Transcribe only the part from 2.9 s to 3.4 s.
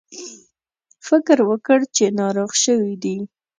دي.